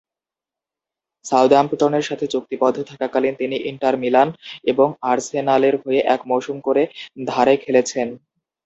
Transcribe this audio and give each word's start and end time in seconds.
সাউদাম্পটনের 1.25 2.07
সাথে 2.09 2.25
চুক্তিবদ্ধ 2.27 2.77
থাকাকালীন 2.83 3.33
তিনি 3.37 3.55
ইন্টার 3.71 3.95
মিলান 3.97 4.29
এবং 4.63 4.87
আর্সেনালের 5.11 5.75
হয়ে 5.83 6.01
এক 6.13 6.21
মৌসুম 6.29 6.57
করে 6.67 6.83
ধারে 7.25 7.55
খেলেছেন। 7.63 8.07